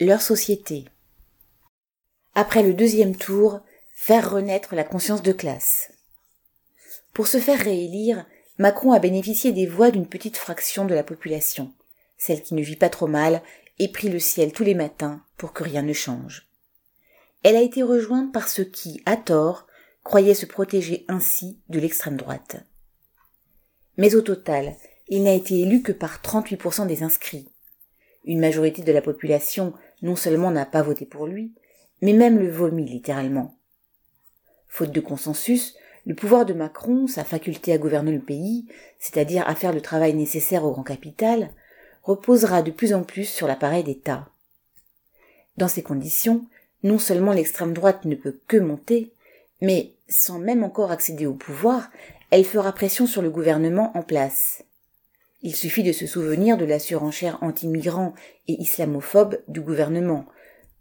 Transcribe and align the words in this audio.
Leur 0.00 0.20
société. 0.20 0.84
Après 2.34 2.62
le 2.62 2.74
deuxième 2.74 3.16
tour, 3.16 3.60
faire 3.94 4.30
renaître 4.30 4.74
la 4.74 4.84
conscience 4.84 5.22
de 5.22 5.32
classe. 5.32 5.92
Pour 7.12 7.26
se 7.26 7.38
faire 7.38 7.58
réélire, 7.58 8.26
Macron 8.58 8.92
a 8.92 8.98
bénéficié 8.98 9.52
des 9.52 9.66
voix 9.66 9.90
d'une 9.90 10.06
petite 10.06 10.36
fraction 10.36 10.84
de 10.84 10.94
la 10.94 11.02
population, 11.02 11.72
celle 12.18 12.42
qui 12.42 12.54
ne 12.54 12.62
vit 12.62 12.76
pas 12.76 12.90
trop 12.90 13.06
mal 13.06 13.42
et 13.78 13.90
prie 13.90 14.08
le 14.08 14.18
ciel 14.18 14.52
tous 14.52 14.64
les 14.64 14.74
matins 14.74 15.22
pour 15.36 15.52
que 15.52 15.64
rien 15.64 15.82
ne 15.82 15.92
change. 15.92 16.48
Elle 17.42 17.56
a 17.56 17.62
été 17.62 17.82
rejointe 17.82 18.32
par 18.32 18.48
ceux 18.48 18.64
qui, 18.64 19.02
à 19.06 19.16
tort, 19.16 19.66
croyaient 20.04 20.34
se 20.34 20.46
protéger 20.46 21.04
ainsi 21.08 21.58
de 21.68 21.80
l'extrême 21.80 22.16
droite. 22.16 22.56
Mais 23.96 24.14
au 24.14 24.20
total, 24.20 24.76
il 25.08 25.24
n'a 25.24 25.34
été 25.34 25.60
élu 25.60 25.82
que 25.82 25.92
par 25.92 26.20
38% 26.22 26.86
des 26.86 27.02
inscrits. 27.02 27.48
Une 28.24 28.40
majorité 28.40 28.82
de 28.82 28.92
la 28.92 29.02
population 29.02 29.72
non 30.02 30.16
seulement 30.16 30.50
n'a 30.50 30.66
pas 30.66 30.82
voté 30.82 31.06
pour 31.06 31.26
lui, 31.26 31.52
mais 32.00 32.12
même 32.12 32.38
le 32.38 32.50
vomit 32.50 32.88
littéralement. 32.88 33.56
Faute 34.68 34.92
de 34.92 35.00
consensus, 35.00 35.76
le 36.06 36.14
pouvoir 36.14 36.44
de 36.44 36.52
Macron, 36.52 37.06
sa 37.06 37.24
faculté 37.24 37.72
à 37.72 37.78
gouverner 37.78 38.12
le 38.12 38.20
pays, 38.20 38.66
c'est-à-dire 38.98 39.46
à 39.46 39.54
faire 39.54 39.72
le 39.72 39.80
travail 39.80 40.14
nécessaire 40.14 40.64
au 40.64 40.72
grand 40.72 40.82
capital, 40.82 41.50
reposera 42.02 42.62
de 42.62 42.70
plus 42.70 42.94
en 42.94 43.04
plus 43.04 43.26
sur 43.26 43.46
l'appareil 43.46 43.84
d'État. 43.84 44.28
Dans 45.56 45.68
ces 45.68 45.82
conditions, 45.82 46.44
non 46.82 46.98
seulement 46.98 47.32
l'extrême 47.32 47.72
droite 47.72 48.04
ne 48.04 48.16
peut 48.16 48.40
que 48.48 48.56
monter, 48.56 49.12
mais 49.60 49.92
sans 50.08 50.38
même 50.38 50.64
encore 50.64 50.90
accéder 50.90 51.26
au 51.26 51.34
pouvoir, 51.34 51.90
elle 52.30 52.44
fera 52.44 52.72
pression 52.72 53.06
sur 53.06 53.22
le 53.22 53.30
gouvernement 53.30 53.96
en 53.96 54.02
place. 54.02 54.64
Il 55.44 55.56
suffit 55.56 55.82
de 55.82 55.90
se 55.90 56.06
souvenir 56.06 56.56
de 56.56 56.64
la 56.64 56.78
surenchère 56.78 57.38
anti-migrants 57.42 58.14
et 58.46 58.60
islamophobe 58.60 59.40
du 59.48 59.60
gouvernement, 59.60 60.26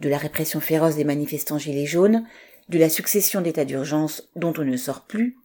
de 0.00 0.08
la 0.08 0.18
répression 0.18 0.60
féroce 0.60 0.96
des 0.96 1.04
manifestants 1.04 1.58
gilets 1.58 1.86
jaunes, 1.86 2.26
de 2.68 2.78
la 2.78 2.88
succession 2.88 3.40
d'états 3.40 3.64
d'urgence 3.64 4.28
dont 4.34 4.52
on 4.58 4.64
ne 4.64 4.76
sort 4.76 5.06
plus, 5.06 5.36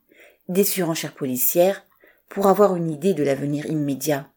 des 0.50 0.64
surenchères 0.64 1.14
policières, 1.14 1.86
pour 2.28 2.47
avoir 2.47 2.75
une 2.75 2.89
idée 2.89 3.14
de 3.14 3.23
l'avenir 3.23 3.67
immédiat. 3.67 4.30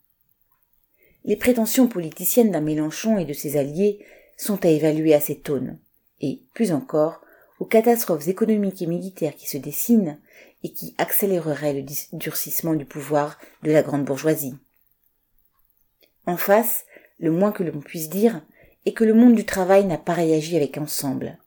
Les 1.25 1.37
prétentions 1.37 1.89
politiciennes 1.89 2.51
d'un 2.51 2.61
Mélenchon 2.61 3.19
et 3.19 3.25
de 3.25 3.33
ses 3.33 3.57
alliés 3.57 4.05
sont 4.37 4.63
à 4.67 4.69
évaluer 4.69 5.15
à 5.15 5.21
cette 5.21 5.49
aune, 5.49 5.79
et, 6.21 6.43
plus 6.53 6.73
encore, 6.73 7.23
aux 7.59 7.65
catastrophes 7.65 8.29
économiques 8.29 8.83
et 8.83 8.87
militaires 8.87 9.35
qui 9.35 9.49
se 9.49 9.57
dessinent 9.57 10.21
et 10.63 10.73
qui 10.73 10.95
accéléreraient 10.99 11.73
le 11.73 11.85
durcissement 12.13 12.75
du 12.75 12.85
pouvoir 12.85 13.39
de 13.63 13.73
la 13.73 13.83
grande 13.83 14.05
bourgeoisie. 14.05 14.55
En 16.27 16.37
face, 16.37 16.85
le 17.19 17.31
moins 17.31 17.53
que 17.53 17.63
l'on 17.63 17.81
puisse 17.81 18.09
dire 18.09 18.43
est 18.85 18.93
que 18.93 19.05
le 19.05 19.15
monde 19.15 19.35
du 19.35 19.45
travail 19.45 19.85
n'a 19.85 19.99
pas 19.99 20.13
réagi 20.13 20.57
avec 20.57 20.79
ensemble. 20.79 21.39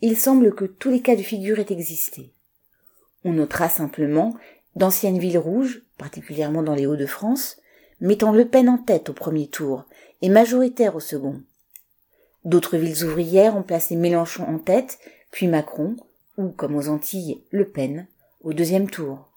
Il 0.00 0.16
semble 0.16 0.54
que 0.54 0.64
tous 0.64 0.90
les 0.90 1.00
cas 1.00 1.16
de 1.16 1.22
figure 1.22 1.58
aient 1.58 1.72
existé. 1.72 2.32
On 3.24 3.32
notera 3.32 3.68
simplement 3.68 4.34
d'anciennes 4.76 5.18
villes 5.18 5.38
rouges, 5.38 5.82
particulièrement 5.98 6.62
dans 6.62 6.74
les 6.74 6.86
Hauts-de-France, 6.86 7.58
mettant 8.00 8.32
Le 8.32 8.46
Pen 8.46 8.68
en 8.68 8.78
tête 8.78 9.08
au 9.08 9.12
premier 9.12 9.48
tour 9.48 9.84
et 10.20 10.28
majoritaire 10.28 10.96
au 10.96 11.00
second. 11.00 11.42
D'autres 12.44 12.76
villes 12.76 13.04
ouvrières 13.04 13.56
ont 13.56 13.62
placé 13.62 13.96
Mélenchon 13.96 14.44
en 14.44 14.58
tête, 14.58 14.98
puis 15.30 15.46
Macron, 15.46 15.96
ou, 16.36 16.48
comme 16.50 16.76
aux 16.76 16.88
Antilles, 16.88 17.42
Le 17.50 17.68
Pen, 17.68 18.06
au 18.42 18.52
deuxième 18.52 18.90
tour. 18.90 19.30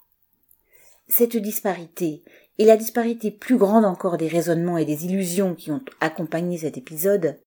Cette 1.08 1.36
disparité, 1.36 2.22
et 2.58 2.64
la 2.64 2.76
disparité 2.76 3.30
plus 3.30 3.56
grande 3.56 3.84
encore 3.84 4.18
des 4.18 4.28
raisonnements 4.28 4.78
et 4.78 4.84
des 4.84 5.06
illusions 5.06 5.54
qui 5.54 5.70
ont 5.70 5.82
accompagné 6.00 6.58
cet 6.58 6.76
épisode, 6.76 7.40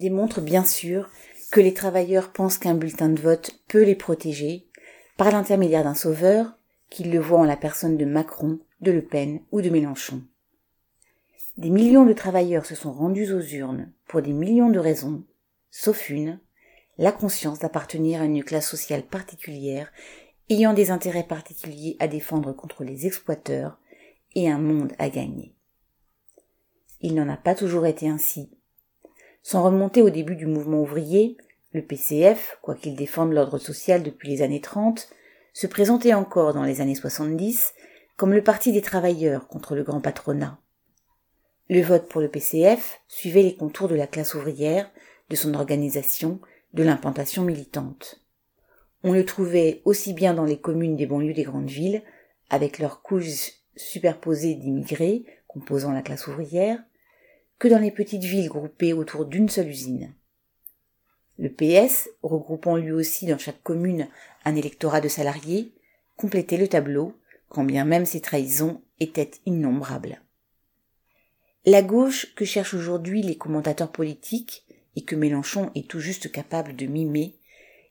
démontrent 0.00 0.40
bien 0.40 0.64
sûr 0.64 1.08
que 1.50 1.60
les 1.60 1.72
travailleurs 1.72 2.32
pensent 2.32 2.58
qu'un 2.58 2.74
bulletin 2.74 3.08
de 3.08 3.20
vote 3.20 3.52
peut 3.68 3.84
les 3.84 3.94
protéger, 3.94 4.66
par 5.16 5.30
l'intermédiaire 5.30 5.84
d'un 5.84 5.94
sauveur, 5.94 6.58
qu'ils 6.90 7.12
le 7.12 7.20
voient 7.20 7.38
en 7.38 7.44
la 7.44 7.56
personne 7.56 7.96
de 7.96 8.04
Macron, 8.04 8.58
de 8.80 8.90
Le 8.90 9.02
Pen 9.02 9.40
ou 9.52 9.62
de 9.62 9.70
Mélenchon. 9.70 10.22
Des 11.56 11.70
millions 11.70 12.04
de 12.04 12.12
travailleurs 12.12 12.66
se 12.66 12.74
sont 12.74 12.92
rendus 12.92 13.32
aux 13.32 13.40
urnes 13.40 13.92
pour 14.08 14.20
des 14.20 14.32
millions 14.32 14.68
de 14.68 14.78
raisons, 14.78 15.24
sauf 15.70 16.10
une, 16.10 16.38
la 16.98 17.12
conscience 17.12 17.60
d'appartenir 17.60 18.20
à 18.20 18.24
une 18.24 18.44
classe 18.44 18.68
sociale 18.68 19.02
particulière 19.02 19.90
ayant 20.50 20.74
des 20.74 20.90
intérêts 20.90 21.26
particuliers 21.26 21.96
à 21.98 22.08
défendre 22.08 22.52
contre 22.52 22.84
les 22.84 23.06
exploiteurs 23.06 23.78
un 24.44 24.58
monde 24.58 24.92
à 24.98 25.08
gagner. 25.08 25.54
Il 27.00 27.14
n'en 27.14 27.28
a 27.28 27.36
pas 27.36 27.54
toujours 27.54 27.86
été 27.86 28.08
ainsi. 28.08 28.50
Sans 29.42 29.62
remonter 29.62 30.02
au 30.02 30.10
début 30.10 30.36
du 30.36 30.46
mouvement 30.46 30.82
ouvrier, 30.82 31.36
le 31.72 31.82
PCF, 31.82 32.58
quoiqu'il 32.62 32.96
défende 32.96 33.32
l'ordre 33.32 33.58
social 33.58 34.02
depuis 34.02 34.28
les 34.28 34.42
années 34.42 34.60
30, 34.60 35.08
se 35.52 35.66
présentait 35.66 36.14
encore 36.14 36.52
dans 36.52 36.64
les 36.64 36.80
années 36.80 36.94
70 36.94 37.74
comme 38.16 38.32
le 38.32 38.42
parti 38.42 38.72
des 38.72 38.82
travailleurs 38.82 39.46
contre 39.46 39.74
le 39.74 39.82
grand 39.82 40.00
patronat. 40.00 40.58
Le 41.68 41.82
vote 41.82 42.08
pour 42.08 42.20
le 42.20 42.28
PCF 42.28 43.00
suivait 43.08 43.42
les 43.42 43.56
contours 43.56 43.88
de 43.88 43.94
la 43.94 44.06
classe 44.06 44.34
ouvrière, 44.34 44.90
de 45.30 45.36
son 45.36 45.54
organisation, 45.54 46.40
de 46.74 46.82
l'implantation 46.82 47.42
militante. 47.42 48.22
On 49.02 49.12
le 49.12 49.24
trouvait 49.24 49.82
aussi 49.84 50.12
bien 50.12 50.34
dans 50.34 50.44
les 50.44 50.58
communes 50.58 50.96
des 50.96 51.06
banlieues 51.06 51.34
des 51.34 51.42
grandes 51.42 51.70
villes, 51.70 52.02
avec 52.50 52.78
leurs 52.78 53.02
couches 53.02 53.52
superposées 53.76 54.54
d'immigrés 54.54 55.24
composant 55.46 55.92
la 55.92 56.02
classe 56.02 56.26
ouvrière, 56.26 56.82
que 57.58 57.68
dans 57.68 57.78
les 57.78 57.90
petites 57.90 58.24
villes 58.24 58.48
groupées 58.48 58.92
autour 58.92 59.24
d'une 59.24 59.48
seule 59.48 59.68
usine. 59.68 60.14
Le 61.38 61.50
PS, 61.50 62.08
regroupant 62.22 62.76
lui 62.76 62.92
aussi 62.92 63.26
dans 63.26 63.38
chaque 63.38 63.62
commune 63.62 64.08
un 64.44 64.56
électorat 64.56 65.00
de 65.00 65.08
salariés, 65.08 65.72
complétait 66.16 66.56
le 66.56 66.68
tableau, 66.68 67.14
quand 67.48 67.64
bien 67.64 67.84
même 67.84 68.06
ses 68.06 68.20
trahisons 68.20 68.82
étaient 69.00 69.30
innombrables. 69.46 70.20
La 71.64 71.82
gauche 71.82 72.34
que 72.34 72.44
cherchent 72.44 72.74
aujourd'hui 72.74 73.22
les 73.22 73.36
commentateurs 73.36 73.92
politiques 73.92 74.64
et 74.94 75.02
que 75.02 75.16
Mélenchon 75.16 75.70
est 75.74 75.88
tout 75.88 76.00
juste 76.00 76.30
capable 76.30 76.76
de 76.76 76.86
mimer 76.86 77.34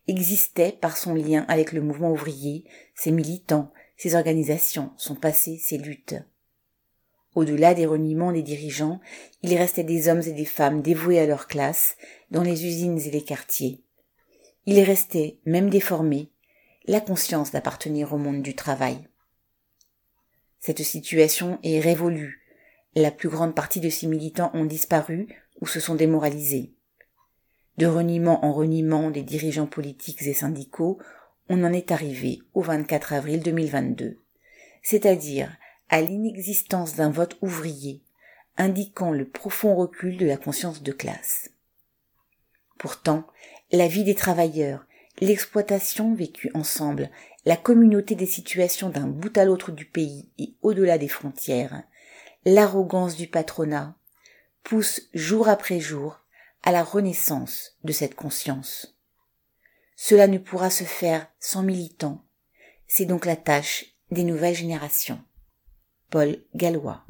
existait 0.07 0.71
par 0.71 0.97
son 0.97 1.13
lien 1.13 1.45
avec 1.47 1.71
le 1.71 1.81
mouvement 1.81 2.11
ouvrier, 2.11 2.65
ses 2.93 3.11
militants, 3.11 3.71
ses 3.97 4.15
organisations, 4.15 4.91
son 4.97 5.15
passé, 5.15 5.57
ses 5.57 5.77
luttes. 5.77 6.15
Au-delà 7.35 7.73
des 7.73 7.85
reniements 7.85 8.31
des 8.31 8.43
dirigeants, 8.43 9.01
il 9.43 9.55
restait 9.57 9.83
des 9.83 10.07
hommes 10.07 10.21
et 10.25 10.31
des 10.31 10.45
femmes 10.45 10.81
dévoués 10.81 11.19
à 11.19 11.25
leur 11.25 11.47
classe, 11.47 11.97
dans 12.31 12.43
les 12.43 12.65
usines 12.65 12.99
et 12.99 13.11
les 13.11 13.23
quartiers. 13.23 13.83
Il 14.65 14.79
restait, 14.79 15.37
même 15.45 15.69
déformé, 15.69 16.31
la 16.87 17.01
conscience 17.01 17.51
d'appartenir 17.51 18.13
au 18.13 18.17
monde 18.17 18.41
du 18.41 18.55
travail. 18.55 19.07
Cette 20.59 20.83
situation 20.83 21.59
est 21.63 21.79
révolue. 21.79 22.41
La 22.95 23.11
plus 23.11 23.29
grande 23.29 23.53
partie 23.53 23.81
de 23.81 23.89
ces 23.89 24.07
militants 24.07 24.51
ont 24.53 24.65
disparu 24.65 25.27
ou 25.61 25.67
se 25.67 25.79
sont 25.79 25.95
démoralisés. 25.95 26.73
De 27.77 27.85
reniement 27.85 28.45
en 28.45 28.53
reniement 28.53 29.11
des 29.11 29.23
dirigeants 29.23 29.67
politiques 29.67 30.21
et 30.21 30.33
syndicaux, 30.33 30.97
on 31.49 31.63
en 31.63 31.73
est 31.73 31.91
arrivé 31.91 32.41
au 32.53 32.61
24 32.61 33.13
avril 33.13 33.41
2022, 33.41 34.19
c'est-à-dire 34.81 35.55
à, 35.89 36.01
l'inexistence 36.01 36.95
d'un 36.95 37.11
vote 37.11 37.37
ouvrier, 37.41 38.01
indiquant 38.57 39.11
le 39.11 39.27
profond 39.27 39.75
recul 39.75 40.17
de 40.17 40.25
la 40.25 40.37
conscience 40.37 40.81
de 40.81 40.91
classe. 40.91 41.51
Pourtant, 42.77 43.27
la 43.71 43.87
vie 43.87 44.03
des 44.03 44.15
travailleurs, 44.15 44.85
l'exploitation 45.19 46.15
vécue 46.15 46.51
ensemble, 46.53 47.09
la 47.45 47.57
communauté 47.57 48.15
des 48.15 48.25
situations 48.25 48.89
d'un 48.89 49.07
bout 49.07 49.37
à 49.37 49.45
l'autre 49.45 49.71
du 49.71 49.85
pays 49.85 50.29
et 50.39 50.55
au-delà 50.61 50.97
des 50.97 51.07
frontières, 51.07 51.83
l'arrogance 52.43 53.15
du 53.15 53.27
patronat, 53.27 53.95
poussent 54.63 55.09
jour 55.13 55.47
après 55.47 55.79
jour 55.79 56.21
à 56.63 56.71
la 56.71 56.83
renaissance 56.83 57.77
de 57.83 57.91
cette 57.91 58.15
conscience. 58.15 58.94
Cela 59.95 60.27
ne 60.27 60.37
pourra 60.37 60.69
se 60.69 60.83
faire 60.83 61.27
sans 61.39 61.63
militants. 61.63 62.25
C'est 62.87 63.05
donc 63.05 63.25
la 63.25 63.35
tâche 63.35 63.85
des 64.11 64.23
nouvelles 64.23 64.55
générations. 64.55 65.21
Paul 66.09 66.37
Gallois 66.53 67.04